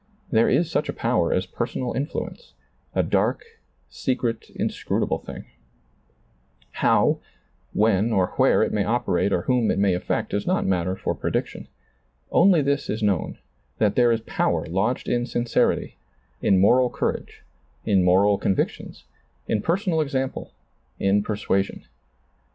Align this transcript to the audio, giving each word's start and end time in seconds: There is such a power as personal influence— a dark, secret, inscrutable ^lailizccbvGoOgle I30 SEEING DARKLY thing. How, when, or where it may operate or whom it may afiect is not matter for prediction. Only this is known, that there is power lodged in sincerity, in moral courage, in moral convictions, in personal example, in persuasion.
There 0.31 0.49
is 0.49 0.71
such 0.71 0.89
a 0.89 0.93
power 0.93 1.31
as 1.31 1.45
personal 1.45 1.93
influence— 1.93 2.53
a 2.95 3.03
dark, 3.03 3.43
secret, 3.87 4.49
inscrutable 4.55 5.19
^lailizccbvGoOgle 5.19 5.21
I30 5.21 5.25
SEEING 5.27 5.35
DARKLY 5.35 5.41
thing. 5.41 5.51
How, 6.71 7.19
when, 7.71 8.11
or 8.11 8.27
where 8.37 8.63
it 8.63 8.73
may 8.73 8.83
operate 8.83 9.31
or 9.31 9.43
whom 9.43 9.69
it 9.69 9.77
may 9.77 9.93
afiect 9.95 10.33
is 10.33 10.47
not 10.47 10.65
matter 10.65 10.95
for 10.95 11.13
prediction. 11.13 11.67
Only 12.31 12.63
this 12.63 12.89
is 12.89 13.03
known, 13.03 13.37
that 13.77 13.95
there 13.95 14.11
is 14.11 14.21
power 14.21 14.65
lodged 14.65 15.07
in 15.07 15.27
sincerity, 15.27 15.97
in 16.41 16.59
moral 16.59 16.89
courage, 16.89 17.43
in 17.85 18.03
moral 18.03 18.39
convictions, 18.39 19.03
in 19.47 19.61
personal 19.61 20.01
example, 20.01 20.51
in 20.99 21.21
persuasion. 21.21 21.83